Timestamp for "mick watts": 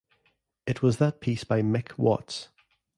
1.61-2.49